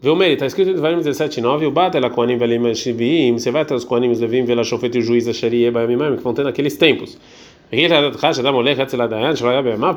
Veumei, 0.00 0.34
está 0.34 0.46
escrito 0.46 0.70
em 0.70 0.74
Devarim 0.74 0.98
17:9, 0.98 1.66
o 1.66 1.70
bata 1.70 1.98
ela 1.98 2.10
koanim 2.10 2.36
velim 2.36 2.74
shivim, 2.74 3.38
você 3.38 3.50
vai 3.50 3.62
até 3.62 3.74
os 3.74 3.84
koanim 3.84 4.12
levim 4.14 4.44
vela 4.44 4.62
shofet 4.62 4.94
e 4.94 5.00
o 5.00 5.02
juiz 5.02 5.26
a 5.26 5.32
sharia 5.32 5.72
baimimam, 5.72 6.16
que 6.16 6.22
vão 6.22 6.32
ter 6.32 6.44
naqueles 6.44 6.76
tempos. 6.76 7.18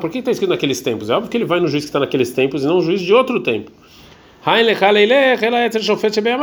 Por 0.00 0.10
que 0.10 0.18
está 0.18 0.30
escrito 0.30 0.50
naqueles 0.50 0.80
tempos? 0.80 1.10
É 1.10 1.14
óbvio 1.14 1.30
que 1.30 1.36
ele 1.36 1.44
vai 1.44 1.60
no 1.60 1.68
juiz 1.68 1.84
que 1.84 1.90
está 1.90 2.00
naqueles 2.00 2.32
tempos 2.32 2.64
e 2.64 2.66
não 2.66 2.76
no 2.76 2.82
juiz 2.82 3.00
de 3.00 3.12
outro 3.12 3.38
tempo. 3.40 3.70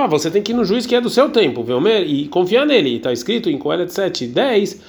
Você 0.10 0.30
tem 0.30 0.42
que 0.42 0.52
ir 0.52 0.56
no 0.56 0.66
juiz 0.66 0.86
que 0.86 0.96
é 0.96 1.02
do 1.02 1.10
seu 1.10 1.30
tempo, 1.30 1.66
e 2.06 2.28
confiar 2.28 2.66
nele. 2.66 2.98
Está 2.98 3.12
escrito 3.12 3.50
em 3.50 3.58
Coelet 3.58 3.92
7, 3.92 4.28
10. 4.28 4.82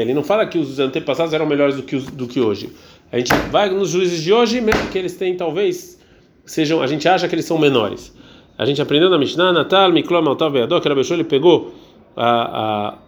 Ele 0.00 0.14
não 0.14 0.22
fala 0.22 0.46
que 0.46 0.58
os 0.58 0.78
antepassados 0.78 1.34
eram 1.34 1.44
melhores 1.44 1.76
do 1.76 1.82
que, 1.82 1.96
os, 1.96 2.06
do 2.06 2.26
que 2.26 2.40
hoje. 2.40 2.70
A 3.10 3.18
gente 3.18 3.32
vai 3.50 3.68
nos 3.68 3.90
juízes 3.90 4.22
de 4.22 4.32
hoje, 4.32 4.60
mesmo 4.60 4.88
que 4.90 4.98
eles 4.98 5.16
têm 5.16 5.36
talvez 5.36 5.96
sejam, 6.44 6.80
a 6.80 6.86
gente 6.86 7.08
acha 7.08 7.26
que 7.28 7.34
eles 7.34 7.44
são 7.44 7.58
menores. 7.58 8.14
A 8.56 8.64
gente 8.64 8.80
aprendeu 8.80 9.10
na 9.10 9.18
Mishnah, 9.18 9.52
Natal, 9.52 9.92
Miklom, 9.92 10.22
Maltav, 10.22 10.52
Beadó, 10.52 10.80
que 10.80 10.88
ele 10.88 11.24
pegou 11.24 11.74
a, 12.16 12.94
a, 12.96 12.98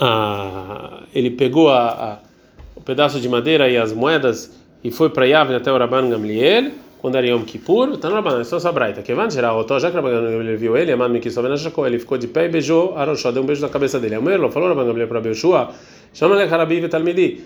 a, 0.00 1.02
ele 1.14 1.30
pegou 1.30 1.70
a, 1.70 1.88
a, 1.88 2.18
o 2.74 2.80
pedaço 2.80 3.20
de 3.20 3.28
madeira 3.28 3.70
e 3.70 3.76
as 3.76 3.92
moedas 3.92 4.52
e 4.86 4.90
foi 4.92 5.10
para 5.10 5.26
Yavne 5.26 5.56
até 5.56 5.72
o 5.72 5.76
Rabban 5.76 6.08
Gamliel, 6.08 6.70
quando 7.00 7.16
era 7.16 7.26
Yom 7.26 7.42
Kippur, 7.42 7.96
tá 7.96 8.08
no 8.08 8.14
Rabban, 8.14 8.44
só 8.44 8.58
essa 8.58 8.70
braita, 8.70 9.02
que 9.02 9.12
vai 9.14 9.26
tirar 9.26 9.52
o 9.52 9.66
já 9.80 9.90
que 9.90 9.96
o 9.96 10.00
Rabban 10.00 10.30
Gamliel 10.30 10.56
viu 10.56 10.76
ele, 10.76 10.92
Amad 10.92 11.10
Mikisov 11.10 11.44
ele 11.86 11.98
ficou 11.98 12.16
de 12.16 12.28
pé 12.28 12.44
e 12.44 12.48
beijou 12.48 12.96
Aroshó, 12.96 13.32
deu 13.32 13.42
um 13.42 13.46
beijo 13.46 13.62
na 13.62 13.68
cabeça 13.68 13.98
dele. 13.98 14.14
Amelo 14.14 14.48
falou 14.48 14.68
Rabban 14.68 14.86
Gamliel 14.86 15.08
para 15.08 15.20
Beshua, 15.20 15.72
chama 16.14 16.40
ele 16.40 16.54
Harabi 16.54 16.80
Vitalmidi, 16.80 17.40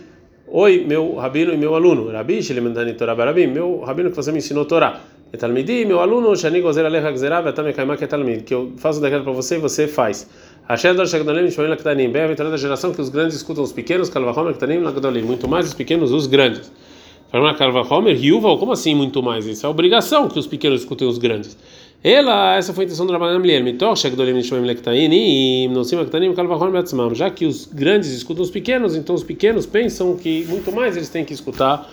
Oi, 0.52 0.84
meu 0.86 1.14
rabino 1.14 1.54
e 1.54 1.56
meu 1.56 1.74
aluno. 1.74 2.10
Rabi, 2.10 2.42
Shelementani 2.42 2.94
Torah 2.94 3.14
Barabim, 3.14 3.46
meu 3.46 3.80
rabino 3.86 4.10
que 4.10 4.16
você 4.16 4.32
me 4.32 4.38
ensinou 4.38 4.66
Torah. 4.66 5.00
Etalmidi, 5.32 5.86
meu 5.86 6.00
aluno, 6.00 6.36
Shani 6.36 6.60
Gozer 6.60 6.84
Alecha 6.84 7.12
Gzerav, 7.12 7.46
Atame 7.46 7.72
Kaimak 7.72 8.02
Etalmid, 8.02 8.42
que 8.42 8.52
eu 8.52 8.72
faço 8.76 9.00
daquela 9.00 9.22
para 9.22 9.32
você 9.32 9.54
e 9.54 9.58
você 9.58 9.86
faz. 9.86 10.28
Hashem 10.68 10.94
Dor 10.94 11.06
Shagdalim, 11.06 11.48
Shmoel 11.50 11.76
Ktanim, 11.76 12.10
bem 12.10 12.22
aventurada 12.22 12.58
geração 12.58 12.92
que 12.92 13.00
os 13.00 13.08
grandes 13.08 13.36
escutam 13.36 13.62
os 13.62 13.72
pequenos, 13.72 14.08
Kalvahomer 14.10 14.54
Ktanim, 14.54 14.80
Lagdalim, 14.80 15.22
muito 15.22 15.46
mais 15.46 15.68
os 15.68 15.74
pequenos, 15.74 16.10
os 16.10 16.26
grandes. 16.26 16.70
Kalvahomer, 17.30 18.16
Ryuval, 18.16 18.58
como 18.58 18.72
assim 18.72 18.94
muito 18.94 19.22
mais? 19.22 19.46
Isso 19.46 19.64
é 19.64 19.68
obrigação 19.68 20.28
que 20.28 20.38
os 20.38 20.46
pequenos 20.46 20.80
escutem 20.80 21.06
os 21.06 21.18
grandes. 21.18 21.56
Ela, 22.02 22.56
essa 22.56 22.72
foi 22.72 22.84
a 22.84 22.86
intenção 22.86 23.06
do 23.06 23.12
Rabban 23.12 23.34
Gamliel, 23.34 23.62
Mitoch 23.62 24.00
Shagdolim 24.00 24.32
Nishmoim 24.32 24.64
Lektanim, 24.64 25.68
Nosim 25.68 25.96
Lektanim, 25.96 26.34
Kalvahomer 26.34 26.72
Betzmam, 26.72 27.14
já 27.14 27.30
que 27.30 27.44
os 27.44 27.66
grandes 27.66 28.10
escutam 28.10 28.42
os 28.42 28.50
pequenos, 28.50 28.96
então 28.96 29.14
os 29.14 29.22
pequenos 29.22 29.66
pensam 29.66 30.16
que 30.16 30.44
muito 30.48 30.72
mais 30.72 30.96
eles 30.96 31.10
têm 31.10 31.24
que 31.24 31.34
escutar 31.34 31.88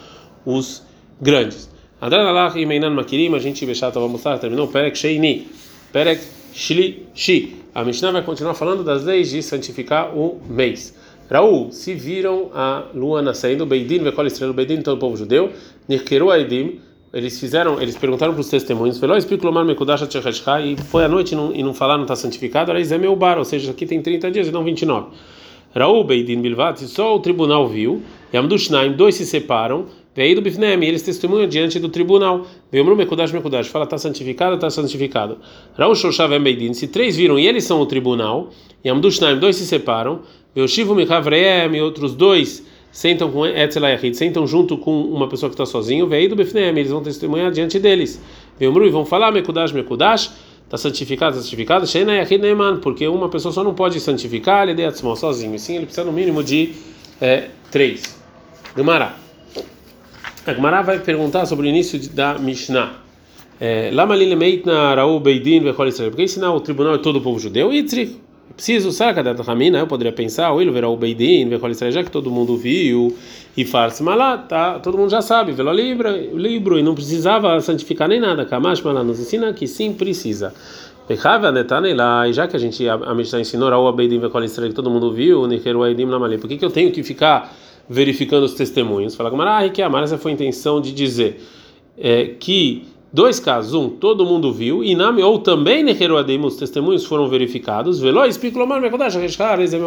os 0.46 0.82
grandes. 1.22 1.70
Adranalach 2.00 2.58
e 2.58 2.65
Meinan 2.65 2.91
Makirim, 2.91 3.36
a 3.36 3.39
gente 3.39 3.65
Bechata 3.65 4.00
vamos 4.00 4.13
mostrar, 4.13 4.38
terminou 4.39 4.67
Perek 4.67 4.98
Sheini, 4.98 5.48
Perek 5.91 6.22
Shli 6.53 7.06
Shi. 7.13 7.56
A 7.75 7.84
Mishnah 7.84 8.12
vai 8.12 8.24
continuar 8.24 8.53
falando 8.53 8.84
das 8.84 9.03
leis 9.03 9.29
de 9.29 9.44
santificar 9.44 10.17
o 10.17 10.39
mês. 10.50 10.96
Raul, 11.29 11.72
se 11.72 11.93
viram 11.93 12.50
a 12.53 12.86
lua 12.93 13.22
nascendo, 13.22 13.65
Beidin, 13.65 14.00
Vekol 14.00 14.27
Estrela, 14.27 14.53
Beidin, 14.53 14.81
todo 14.81 14.96
o 14.96 15.00
povo 15.00 15.17
judeu, 15.17 15.51
Nirkeru 15.88 16.31
Aidim, 16.31 16.79
eles 17.13 17.39
fizeram, 17.39 17.81
eles 17.81 17.98
perguntaram 17.98 18.34
para 18.34 18.41
os 18.41 18.50
testemunhos, 18.50 18.98
e 18.98 20.75
foi 20.84 21.03
à 21.03 21.07
noite 21.07 21.31
e 21.31 21.36
não, 21.36 21.53
e 21.53 21.63
não 21.63 21.74
falaram, 21.74 22.03
está 22.03 22.15
santificado, 22.15 22.72
era 22.72 22.79
Izé 22.79 22.98
meu 22.98 23.15
bar, 23.15 23.38
ou 23.38 23.43
seja, 23.46 23.72
aqui 23.72 23.86
tem 23.86 24.01
30 24.01 24.31
dias 24.31 24.48
e 24.48 24.51
não 24.51 24.63
29. 24.63 25.07
Raul 25.75 26.03
Beidin 26.05 26.41
Bilvat, 26.41 26.81
só 26.88 27.15
o 27.15 27.19
tribunal 27.19 27.67
viu, 27.67 28.01
e 28.31 28.38
Amdushnaim, 28.38 28.93
dois 28.93 29.15
se 29.15 29.25
separam, 29.25 29.86
veio 30.17 30.36
do 30.36 30.41
Bifnem, 30.41 30.83
eles 30.83 31.03
testemunham 31.03 31.47
diante 31.47 31.77
do 31.77 31.89
tribunal. 31.89 32.47
Veio 32.71 32.83
Mru 32.83 32.95
Mekudash 32.95 33.31
Mekudash, 33.31 33.67
fala, 33.67 33.83
está 33.86 34.00
santificado, 34.00 34.55
está 34.55 34.67
santificado. 34.67 35.38
Raul 35.77 35.93
Shoshavem 35.93 36.41
Beidin, 36.41 36.74
se 36.74 36.88
três 36.88 37.15
viram 37.15 37.38
e 37.38 37.47
eles 37.47 37.65
são 37.65 37.79
o 37.79 37.86
tribunal, 37.86 38.50
e 38.83 38.89
Amdushnaim, 38.89 39.38
dois 39.38 39.57
se 39.57 39.65
separam, 39.67 40.21
veio 40.55 40.67
Shivu 40.67 40.95
Mikhavreem 40.95 41.75
e 41.75 41.81
outros 41.81 42.15
dois 42.15 42.65
sentam 42.91 43.29
com 43.29 43.45
Etzelayahid, 43.45 44.17
sentam 44.17 44.47
junto 44.47 44.75
com 44.75 45.01
uma 45.03 45.27
pessoa 45.27 45.51
que 45.51 45.53
está 45.53 45.67
sozinho, 45.67 46.07
veio 46.07 46.29
do 46.29 46.36
Bifnem, 46.36 46.69
eles 46.69 46.89
vão 46.89 47.03
testemunhar 47.03 47.51
diante 47.51 47.77
deles. 47.77 48.19
Veio 48.57 48.71
Mru 48.71 48.88
e 48.88 48.89
vão 48.89 49.05
falar, 49.05 49.31
Mekudash 49.31 49.71
Mekudash, 49.71 50.31
está 50.65 50.77
santificado, 50.77 51.33
está 51.33 51.43
santificado, 51.43 51.86
Sheina 51.86 52.15
Yahid 52.15 52.41
Neiman, 52.41 52.77
porque 52.77 53.07
uma 53.07 53.29
pessoa 53.29 53.51
só 53.51 53.63
não 53.63 53.75
pode 53.75 54.00
santificar 54.00 54.67
ele 54.67 54.81
sozinho, 55.15 55.59
sim 55.59 55.75
ele 55.75 55.86
precisa 55.86 56.03
no 56.03 56.12
mínimo 56.12 56.43
de 56.43 56.71
é, 57.21 57.50
três. 57.69 58.17
Gemara. 58.75 59.26
A 60.47 60.53
Gemara 60.53 60.81
vai 60.81 60.99
perguntar 60.99 61.45
sobre 61.45 61.67
o 61.67 61.69
início 61.69 61.99
da 62.13 62.39
Mishnah. 62.39 62.93
É, 63.59 63.91
Lama 63.91 64.15
lilemeitna 64.15 64.95
raú 64.95 65.19
beidin 65.19 65.61
vechol 65.61 65.89
Israel. 65.89 66.09
Porque 66.11 66.23
ensinar 66.23 66.53
o 66.53 66.61
tribunal 66.61 66.95
é 66.95 66.99
todo 66.99 67.17
o 67.17 67.21
povo 67.21 67.37
judeu? 67.37 67.73
Itzri. 67.73 68.15
Preciso, 68.55 68.93
saca 68.93 69.21
da 69.21 69.33
Ramina, 69.33 69.77
eu 69.77 69.87
poderia 69.87 70.13
pensar, 70.13 70.53
o 70.53 70.71
verá 70.71 70.87
o 70.87 70.95
Beidin, 70.95 71.49
vechol 71.49 71.69
Israel, 71.69 71.91
já 71.91 72.03
que 72.03 72.09
todo 72.09 72.31
mundo 72.31 72.55
viu, 72.55 73.15
e 73.57 73.65
farse 73.65 74.01
malá, 74.01 74.37
tá, 74.37 74.79
todo 74.79 74.97
mundo 74.97 75.11
já 75.11 75.21
sabe, 75.21 75.51
velo 75.51 75.71
livro, 75.71 76.09
livro, 76.35 76.79
e 76.79 76.81
não 76.81 76.95
precisava 76.95 77.59
santificar 77.59 78.07
nem 78.07 78.19
nada. 78.19 78.45
Kamash 78.45 78.81
malá 78.81 79.03
nos 79.03 79.19
ensina 79.19 79.51
que 79.51 79.67
sim 79.67 79.93
precisa. 79.93 80.53
E 81.09 82.33
já 82.33 82.47
que 82.47 82.55
a 82.55 82.59
gente, 82.59 82.87
a 82.87 83.13
Mishnah 83.13 83.41
ensinou, 83.41 83.69
raú 83.69 83.91
beidin 83.91 84.19
vechol 84.19 84.45
Israel, 84.45 84.69
que 84.69 84.75
todo 84.75 84.89
mundo 84.89 85.11
viu, 85.11 85.45
nicheru 85.45 85.83
aidim 85.83 86.05
lamalei, 86.05 86.37
por 86.37 86.47
que 86.47 86.57
que 86.57 86.65
eu 86.65 86.71
tenho 86.71 86.89
que 86.91 87.03
ficar 87.03 87.53
verificando 87.89 88.44
os 88.44 88.53
testemunhos. 88.53 89.15
Fala 89.15 89.29
Gamara, 89.29 89.70
que 89.70 89.82
amar 89.82 90.03
essa 90.03 90.17
foi 90.17 90.32
a 90.32 90.34
intenção 90.34 90.82
de 90.82 90.91
dizer 90.91 91.41
é, 91.98 92.36
que 92.39 92.86
dois 93.12 93.39
casos, 93.39 93.74
um 93.74 93.89
todo 93.89 94.25
mundo 94.25 94.51
viu 94.51 94.84
e 94.84 94.94
name 94.94 95.24
ou 95.24 95.39
também 95.39 95.84
neheroadim 95.84 96.39
os 96.39 96.58
testemunhos 96.58 97.06
foram 97.06 97.27
verificados, 97.27 98.00
veloz 98.00 98.38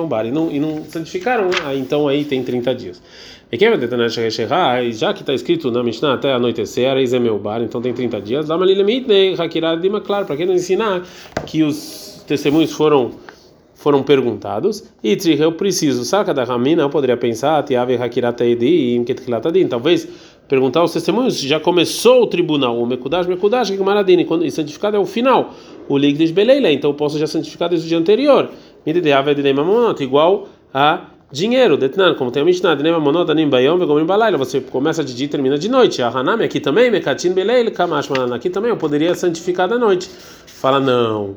bar 0.08 0.26
e 0.26 0.30
não 0.30 0.50
e 0.50 0.58
não 0.58 0.84
santificaram, 0.84 1.50
ah, 1.64 1.74
então 1.74 2.08
aí 2.08 2.24
tem 2.24 2.42
30 2.42 2.74
dias. 2.74 3.02
E 3.52 3.58
quem 3.58 3.68
vai 3.68 3.78
já 4.92 5.12
que 5.12 5.22
está 5.22 5.34
escrito 5.34 5.70
na 5.70 5.82
Mishnah 5.82 6.14
até 6.14 6.32
anoitecer, 6.32 6.88
bar 7.38 7.60
então 7.62 7.82
tem 7.82 7.92
30 7.92 8.20
dias. 8.20 8.48
Dá 8.48 8.56
uma 8.56 8.64
limitne 8.64 9.34
hakiradim, 9.36 9.90
claro, 10.04 10.24
para 10.24 10.36
quem 10.36 10.46
não 10.46 10.54
ensinar 10.54 11.02
que 11.46 11.64
os 11.64 12.24
testemunhos 12.28 12.70
foram 12.72 13.10
foram 13.80 14.02
perguntados, 14.02 14.84
e 15.02 15.16
eu 15.38 15.52
preciso, 15.52 16.04
saca 16.04 16.34
da 16.34 16.44
Ramina, 16.44 16.82
eu 16.82 16.90
poderia 16.90 17.16
pensar, 17.16 17.62
Tiave 17.62 17.96
Hakirataedim, 17.96 19.04
Ketkilatadin, 19.04 19.68
talvez 19.68 20.06
perguntar 20.46 20.84
os 20.84 20.92
testemunhos, 20.92 21.40
já 21.40 21.58
começou 21.58 22.24
o 22.24 22.26
tribunal, 22.26 22.78
o 22.78 22.86
Mekudash, 22.86 23.26
Mekudash, 23.26 23.68
Gemaradini, 23.68 24.28
e 24.42 24.50
santificado 24.50 24.98
é 24.98 25.00
o 25.00 25.06
final, 25.06 25.54
o 25.88 25.96
Ligdish 25.96 26.30
Beleila, 26.30 26.70
então 26.70 26.90
eu 26.90 26.94
posso 26.94 27.18
já 27.18 27.26
santificar 27.26 27.70
desde 27.70 27.86
o 27.86 27.88
dia 27.88 27.96
anterior, 27.96 28.50
igual 29.98 30.48
a 30.74 31.06
dinheiro, 31.32 31.78
detnan, 31.78 32.14
como 32.16 32.30
tem 32.30 32.42
a 32.42 32.44
Mishnah, 32.44 32.76
você 34.36 34.60
começa 34.60 35.02
de 35.02 35.14
dia 35.14 35.24
e 35.24 35.28
termina 35.28 35.56
de 35.56 35.70
noite, 35.70 36.02
a 36.02 36.08
Hanami 36.10 36.44
aqui 36.44 36.60
também, 36.60 36.90
Mekatin 36.90 37.32
Beleil, 37.32 37.72
Kamash 37.72 38.10
aqui 38.34 38.50
também 38.50 38.68
eu 38.68 38.76
poderia 38.76 39.14
santificar 39.14 39.66
da 39.66 39.78
noite. 39.78 40.10
Fala, 40.46 40.78
não 40.78 41.36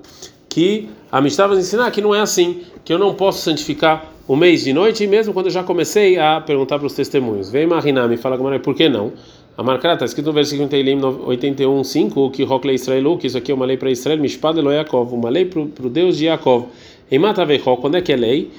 que 0.53 0.87
a 1.11 1.19
Mishnah 1.19 1.47
vai 1.47 1.57
ensinar 1.57 1.89
que 1.89 1.99
não 1.99 2.13
é 2.13 2.21
assim, 2.21 2.61
que 2.85 2.93
eu 2.93 2.99
não 2.99 3.15
posso 3.15 3.41
santificar 3.41 4.13
o 4.27 4.35
mês 4.35 4.63
de 4.63 4.71
noite, 4.71 5.07
mesmo 5.07 5.33
quando 5.33 5.47
eu 5.47 5.51
já 5.51 5.63
comecei 5.63 6.19
a 6.19 6.39
perguntar 6.39 6.77
para 6.77 6.85
os 6.85 6.93
testemunhos. 6.93 7.49
Vem 7.49 7.65
Marinami, 7.65 8.17
fala 8.17 8.37
com 8.37 8.59
por 8.59 8.75
que 8.75 8.87
não? 8.87 9.11
A 9.57 9.63
marcada 9.63 9.95
está 9.95 10.05
escrito 10.05 10.27
no 10.27 10.33
versículo 10.33 10.69
81:5 10.69 12.31
que 12.31 12.43
Rokle 12.43 12.73
Israel, 12.73 13.17
que 13.17 13.27
isso 13.27 13.37
aqui 13.37 13.51
é 13.51 13.55
uma 13.55 13.65
lei 13.65 13.77
para 13.77 13.89
Israel, 13.89 14.19
Mishpad 14.19 14.57
Elo 14.59 14.71
Yaakov, 14.71 15.13
uma 15.13 15.29
lei 15.29 15.45
para 15.45 15.59
o 15.59 15.89
Deus 15.89 16.17
de 16.17 16.25
Yaakov. 16.25 16.67
Em 17.11 17.19
Mata 17.19 17.45
quando 17.79 17.97
é 17.97 18.01
que 18.01 18.11
é 18.11 18.15
lei? 18.15 18.51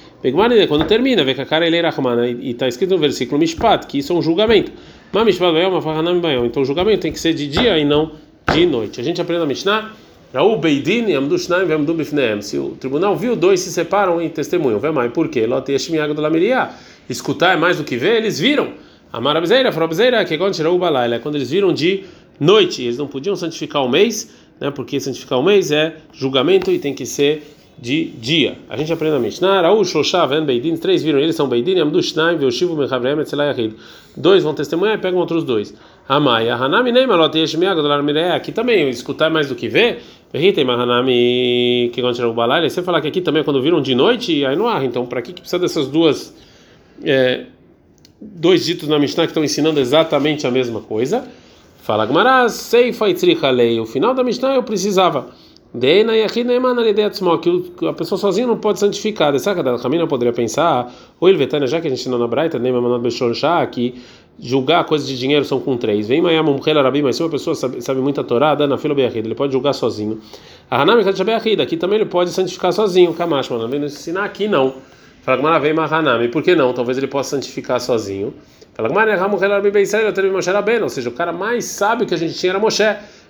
Quando 0.67 0.85
termina, 0.85 1.23
Vekakara 1.23 1.65
Elei 1.65 1.81
Rahmana, 1.81 2.27
e 2.27 2.51
está 2.51 2.67
escrito 2.67 2.91
no 2.91 2.97
versículo 2.97 3.39
Mishpat, 3.39 3.87
que 3.87 3.97
isso 3.97 4.13
é 4.13 4.15
um 4.15 4.21
julgamento. 4.21 4.71
Mas 5.11 5.25
Mishpat 5.25 5.53
Então 6.45 6.61
o 6.61 6.65
julgamento 6.65 7.01
tem 7.01 7.11
que 7.11 7.19
ser 7.19 7.33
de 7.33 7.47
dia 7.47 7.77
e 7.77 7.83
não 7.83 8.11
de 8.53 8.65
noite. 8.65 9.01
A 9.01 9.03
gente 9.03 9.19
aprende 9.19 9.43
a 9.43 9.45
Mishnah 9.45 9.91
Raul 10.35 10.57
Beidin 10.57 11.07
e 11.07 11.13
Amdu 11.13 11.37
Shnaim 11.37 11.65
Vemdu 11.65 11.93
Bifneem. 11.93 12.41
Se 12.41 12.57
o 12.57 12.71
tribunal 12.71 13.15
viu, 13.15 13.37
dois 13.37 13.61
se 13.61 13.71
separam 13.71 14.21
e 14.21 14.27
testemunham. 14.27 14.77
Vê 14.79 14.91
mais, 14.91 15.09
por 15.13 15.29
quê? 15.29 15.47
Lot 15.47 15.71
Yeshmiag 15.71 16.13
do 16.13 16.21
Lamiria. 16.21 16.71
Escutar 17.09 17.53
é 17.53 17.55
mais 17.55 17.77
do 17.77 17.85
que 17.85 17.95
ver, 17.95 18.17
eles 18.17 18.37
viram. 18.37 18.73
Amar 19.13 19.37
Abzeira, 19.37 19.71
Frobzeira, 19.71 20.25
quando 20.37 20.53
tirou 20.53 20.77
Balaila, 20.77 21.19
quando 21.19 21.35
eles 21.35 21.51
viram 21.51 21.71
de 21.71 22.03
noite, 22.37 22.83
eles 22.83 22.97
não 22.97 23.07
podiam 23.07 23.33
santificar 23.33 23.81
o 23.85 23.87
mês, 23.87 24.35
né? 24.59 24.69
Porque 24.71 24.99
santificar 24.99 25.39
o 25.39 25.43
mês 25.43 25.71
é 25.71 25.95
julgamento 26.11 26.69
e 26.69 26.79
tem 26.79 26.93
que 26.93 27.05
ser 27.05 27.41
de 27.77 28.05
dia. 28.05 28.57
A 28.69 28.77
gente 28.77 28.91
aprende 28.91 29.15
a 29.15 29.19
Mishnah, 29.19 29.61
Raul, 29.61 29.83
Shoshá, 29.83 30.25
Ven, 30.25 30.43
Beidin, 30.43 30.77
três 30.77 31.03
viram, 31.03 31.19
eles 31.19 31.35
são 31.35 31.47
Beidin, 31.47 31.79
Amdu 31.79 32.01
Shnaim, 32.01 32.37
Veshivu, 32.37 32.75
Mechavrem, 32.75 33.19
Etzelayahid. 33.19 33.75
Dois 34.15 34.43
vão 34.43 34.53
testemunhar 34.53 34.95
e 34.95 34.97
pegam 34.97 35.19
outros 35.19 35.43
dois. 35.43 35.73
Amaya, 36.07 36.55
Hanami, 36.55 36.91
Neymalot, 36.91 37.37
Yeshmiag, 37.37 37.75
Dolar 37.81 38.01
Miré, 38.01 38.31
aqui 38.31 38.51
também, 38.51 38.89
escutar 38.89 39.29
mais 39.29 39.49
do 39.49 39.55
que 39.55 39.67
ver, 39.67 40.01
Perritem 40.35 40.65
Mahanami 40.65 41.91
que 41.93 42.01
quando 42.01 42.17
o 42.27 42.33
balai, 42.33 42.69
você 42.69 42.83
falar 42.83 42.99
que 42.99 43.07
aqui 43.07 43.21
também 43.21 43.41
quando 43.41 43.61
viram 43.61 43.81
de 43.81 43.95
noite, 43.95 44.45
aí 44.45 44.53
não 44.53 44.67
há. 44.67 44.83
Então, 44.83 45.05
para 45.05 45.21
que, 45.21 45.31
que 45.31 45.39
precisa 45.39 45.57
dessas 45.57 45.87
duas 45.87 46.35
é, 47.05 47.45
dois 48.19 48.65
ditos 48.65 48.89
na 48.89 48.99
Mishnah 48.99 49.23
que 49.23 49.29
estão 49.29 49.45
ensinando 49.45 49.79
exatamente 49.79 50.45
a 50.45 50.51
mesma 50.51 50.81
coisa? 50.81 51.25
Fala 51.83 52.05
sei 52.49 52.91
lei. 53.49 53.79
O 53.79 53.85
final 53.85 54.13
da 54.13 54.25
Mishnah 54.25 54.55
eu 54.55 54.63
precisava. 54.63 55.29
Deina 55.73 56.13
e 56.17 56.23
aqui 56.23 56.43
que 57.77 57.87
a 57.87 57.93
pessoa 57.93 58.19
sozinha 58.19 58.45
não 58.45 58.57
pode 58.57 58.77
santificar. 58.77 59.31
Dessa 59.31 59.55
cada 59.55 59.77
caminho 59.77 60.01
poderia 60.07 60.33
pensar, 60.33 60.93
ou 61.17 61.29
ele 61.29 61.37
já 61.65 61.79
que 61.79 61.87
a 61.87 61.89
gente 61.89 61.99
ensinou 61.99 62.19
na 62.19 62.27
Braita, 62.27 62.59
nem 62.59 62.73
Mamanot 62.73 63.01
Bechorchá, 63.01 63.65
que 63.67 63.95
julgar 64.39 64.83
coisas 64.85 65.07
de 65.07 65.17
dinheiro 65.17 65.45
são 65.45 65.59
com 65.59 65.77
três. 65.77 66.07
Vem 66.07 66.21
Mayam 66.21 66.43
Mumchel 66.43 66.77
Arabi, 66.77 67.01
mas 67.01 67.15
se 67.15 67.23
uma 67.23 67.29
pessoa 67.29 67.55
sabe, 67.55 67.81
sabe 67.81 67.99
muita 68.01 68.23
Torá, 68.23 68.55
dá 68.55 68.77
fila 68.77 68.93
Beachida, 68.93 69.27
ele 69.27 69.35
pode 69.35 69.53
julgar 69.53 69.73
sozinho. 69.73 70.19
A 70.69 70.81
Hanami 70.81 71.03
Beachida, 71.03 71.63
aqui 71.63 71.77
também 71.77 71.99
ele 71.99 72.09
pode 72.09 72.31
santificar 72.31 72.73
sozinho. 72.73 73.13
Kamash, 73.13 73.49
mano, 73.49 73.67
vem 73.67 73.83
ensinar 73.83 74.25
aqui 74.25 74.47
não. 74.47 74.75
Fala 75.21 75.37
Gmara, 75.37 75.59
vem 75.59 75.73
Mahanami, 75.73 76.27
por 76.27 76.43
que 76.43 76.53
não? 76.53 76.71
Talvez 76.71 76.97
ele 76.97 77.07
possa 77.07 77.31
santificar 77.31 77.79
sozinho. 77.79 78.33
Fala 78.73 78.89
Gmara, 78.89 79.15
Ramumchel 79.15 79.51
Arabi 79.51 79.71
Beisrael, 79.71 80.13
teve 80.13 80.29
Moshe 80.29 80.51
Rabbeinu, 80.51 80.83
ou 80.83 80.89
seja, 80.89 81.09
o 81.09 81.13
cara 81.13 81.31
mais 81.31 81.65
sábio 81.65 82.05
que 82.05 82.13
a 82.13 82.17
gente 82.17 82.33
tinha 82.35 82.51
era 82.51 82.59
Moshe. 82.59 82.83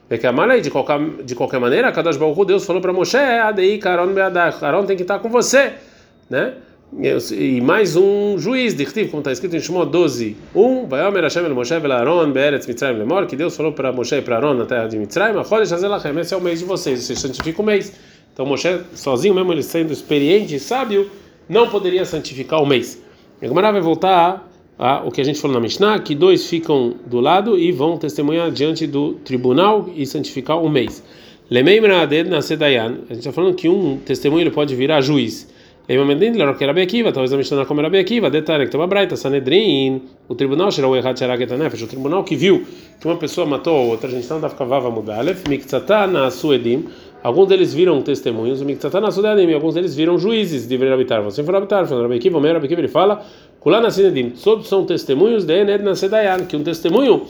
É 0.08 0.20
que 0.20 0.28
a 0.28 0.32
malei, 0.32 0.62
de 0.62 0.70
qualquer, 0.70 1.00
de 1.24 1.34
qualquer 1.34 1.60
maneira, 1.60 1.92
Kadosh 1.92 2.18
Baruch 2.18 2.46
Deus 2.46 2.64
falou 2.64 2.80
para 2.80 2.94
Moshe, 2.94 3.18
Adei, 3.18 3.80
Karon 3.80 4.14
Beadach, 4.14 4.60
Karon 4.60 4.86
tem 4.86 4.96
que 4.96 5.02
estar 5.02 5.18
com 5.18 5.30
você, 5.30 5.74
né? 6.30 6.54
E 6.98 7.60
mais 7.60 7.98
um 7.98 8.38
juiz, 8.38 8.74
Dichtiv, 8.74 9.10
como 9.10 9.20
está 9.20 9.30
escrito 9.30 9.54
em 9.54 9.60
Shemot 9.60 9.92
12, 9.92 10.38
1, 10.56 10.88
vai 10.88 11.02
Hashem 11.22 11.44
el 11.44 11.54
Moshe 11.54 11.78
vel 11.78 11.92
Aaron 11.92 12.32
be'eretz 12.32 12.66
Mitzrayim 12.66 13.00
lemor, 13.00 13.26
que 13.26 13.36
Deus 13.36 13.54
falou 13.58 13.74
para 13.74 13.92
Moshe 13.92 14.16
e 14.16 14.22
para 14.22 14.38
Aaron 14.38 14.54
na 14.54 14.66
terra 14.66 14.88
de 14.88 14.98
Mitzrayim, 14.98 15.44
Chodesh 15.44 15.74
Hazelachem, 15.74 16.18
esse 16.20 16.34
é 16.34 16.38
o 16.38 16.42
mês 16.42 16.60
de 16.60 16.66
vocês, 16.66 17.04
você 17.04 17.14
santifica 17.14 17.62
o 17.62 17.66
mês. 17.66 17.92
Então 18.34 18.46
Moshe, 18.46 18.80
sozinho 18.94 19.36
mesmo, 19.36 19.52
ele 19.52 19.62
sendo 19.62 19.92
experiente 19.92 20.56
e 20.56 20.60
sábio, 20.60 21.12
não 21.50 21.68
poderia 21.68 22.06
santificar 22.06 22.64
o 22.64 22.66
mês. 22.66 23.04
E 23.42 23.46
agora 23.46 23.74
vai 23.74 23.82
voltar 23.82 24.50
a, 24.80 25.00
a, 25.00 25.04
o 25.04 25.12
que 25.12 25.20
a 25.20 25.24
gente 25.26 25.42
falou 25.42 25.56
na 25.56 25.62
Mishnah, 25.62 26.00
que 26.00 26.16
dois 26.16 26.48
ficam 26.48 26.96
do 27.06 27.20
lado 27.20 27.60
e 27.60 27.74
vão 27.74 27.98
testemunhar 27.98 28.50
diante 28.52 28.88
do 28.88 29.16
tribunal 29.16 29.90
e 29.94 30.06
santificar 30.06 30.64
o 30.64 30.70
mês. 30.70 31.04
Lemei 31.50 31.82
Mraded 31.82 32.30
na 32.30 32.42
Sedayan, 32.42 33.00
a 33.10 33.14
gente 33.14 33.20
está 33.20 33.34
falando 33.34 33.54
que 33.54 33.68
um 33.68 33.98
testemunho 33.98 34.44
ele 34.44 34.52
pode 34.52 34.74
virar 34.76 35.02
juiz. 35.02 35.54
Talvez 35.88 37.32
a 37.32 37.38
Mishnah 37.38 37.66
como 37.66 37.80
Rabi 37.80 38.00
Akiva, 38.00 38.28
detalhe 38.28 38.66
que 38.66 38.72
tem 38.72 38.80
uma 38.80 38.88
braita, 38.88 39.16
Sanedrin, 39.16 40.02
o 40.28 40.34
tribunal 40.34 40.70
o 40.70 41.88
tribunal 41.88 42.24
que 42.24 42.36
viu 42.36 42.66
que 43.00 43.06
uma 43.06 43.18
pessoa 43.18 43.46
matou 43.46 43.78
a 43.78 43.82
outra, 43.82 44.10
a 44.10 44.12
gente 44.12 44.28
não 44.28 44.42
dá 44.42 44.50
Kavava 44.50 44.90
Mudalef, 44.90 45.48
Miktsatá 45.48 46.08
na 46.08 46.32
Suedim, 46.32 46.86
alguns 47.22 47.50
deles 47.50 47.72
viram 47.72 48.02
testemunhos, 48.02 48.64
Miktsatá 48.64 49.00
na 49.00 49.12
Suedim, 49.12 49.54
alguns 49.54 49.76
deles 49.76 49.96
viram 49.96 50.18
juízes 50.18 50.68
de 50.68 50.76
Verabitar. 50.76 51.22
Você 51.22 51.44
for 51.44 51.54
Rabitar, 51.54 51.86
falando 51.86 52.04
Rabi 52.04 52.16
Akiva, 52.16 52.40
o 52.40 52.42
Rabi 52.42 52.66
Akiva 52.66 52.82
ele 52.82 52.88
fala, 52.88 53.24
Kulana 53.60 53.92
Sinedim, 53.92 54.32
todos 54.32 54.68
são 54.68 54.86
testemunhos 54.86 55.46
de 55.46 55.54
Ened 55.54 55.96
Sedayan, 55.96 56.46
que 56.46 56.56
um 56.56 56.64
testemunho 56.64 57.28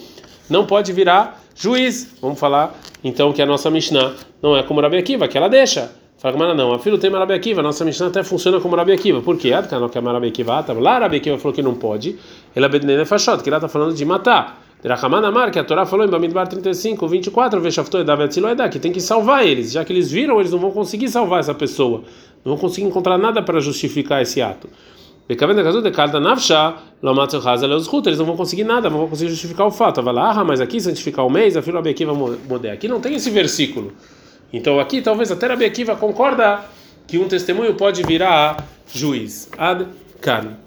não 0.49 0.65
pode 0.65 0.93
virar 0.93 1.43
juiz. 1.53 2.15
Vamos 2.21 2.39
falar 2.39 2.73
então 3.03 3.33
que 3.33 3.41
a 3.41 3.45
nossa 3.45 3.69
Mishnah 3.69 4.13
não 4.41 4.55
é 4.55 4.63
como 4.63 4.79
Rabi 4.79 5.03
que 5.03 5.37
ela 5.37 5.49
deixa. 5.49 6.04
Fala 6.33 6.55
não. 6.55 6.73
A 6.73 6.79
filho 6.79 6.97
tem 6.97 7.11
Marabi 7.11 7.33
Akiva, 7.33 7.61
nossa 7.61 7.85
Mishnah 7.85 8.07
até 8.07 8.23
funciona 8.23 8.59
como 8.59 8.71
Marabi 8.71 8.93
Akiva. 8.93 9.21
Por 9.21 9.37
quê? 9.37 9.53
Ah, 9.53 9.61
porque 9.61 9.75
não 9.75 9.87
quer 9.87 10.01
Marabi 10.01 10.29
Akiva. 10.29 10.57
Ah, 10.57 10.63
tá 10.63 10.73
lá 10.73 10.93
Marabi 10.93 11.17
Akiva 11.17 11.37
falou 11.37 11.53
que 11.53 11.61
não 11.61 11.75
pode. 11.75 12.17
Ela 12.55 12.65
é 12.65 12.69
Bednene 12.69 13.05
que 13.05 13.13
ela 13.47 13.57
está 13.57 13.67
falando 13.67 13.93
de 13.93 14.03
matar. 14.03 14.59
Derahamana 14.81 15.29
Mar, 15.29 15.51
que 15.51 15.59
a 15.59 15.63
Torá 15.63 15.85
falou 15.85 16.03
em 16.03 16.09
Bamidbar 16.09 16.47
35, 16.47 17.07
24, 17.07 17.61
Veshafto 17.61 17.99
Edav 17.99 18.23
Etziloedá, 18.23 18.67
que 18.67 18.79
tem 18.79 18.91
que 18.91 18.99
salvar 18.99 19.45
eles. 19.45 19.71
Já 19.71 19.85
que 19.85 19.93
eles 19.93 20.11
viram, 20.11 20.39
eles 20.39 20.51
não 20.51 20.57
vão 20.57 20.71
conseguir 20.71 21.09
salvar 21.09 21.41
essa 21.41 21.53
pessoa. 21.53 22.01
Não 22.43 22.53
vão 22.53 22.57
conseguir 22.57 22.87
encontrar 22.87 23.19
nada 23.19 23.43
para 23.43 23.59
justificar 23.59 24.23
esse 24.23 24.41
ato. 24.41 24.67
Eles 25.29 25.39
não 28.17 28.25
vão 28.25 28.35
conseguir 28.35 28.63
nada, 28.63 28.89
não 28.89 28.97
vão 28.97 29.09
conseguir 29.09 29.29
justificar 29.29 29.67
o 29.67 29.71
fato. 29.71 30.01
Vai 30.01 30.13
lá, 30.13 30.31
ah, 30.31 30.43
mas 30.43 30.59
aqui 30.59 30.81
santificar 30.81 31.23
o 31.23 31.29
mês, 31.29 31.55
a 31.55 31.61
filha 31.61 31.79
Akiva 31.79 32.15
Modé. 32.15 32.71
Aqui 32.71 32.87
não 32.87 32.99
tem 32.99 33.13
esse 33.13 33.29
versículo. 33.29 33.93
Então 34.51 34.79
aqui 34.79 35.01
talvez 35.01 35.31
até 35.31 35.47
Rabi 35.47 35.65
Akiva 35.65 35.95
concorda 35.95 36.63
que 37.07 37.17
um 37.17 37.27
testemunho 37.27 37.75
pode 37.75 38.03
virar 38.03 38.65
juiz. 38.93 39.49
Ad 39.57 39.87
carne. 40.21 40.64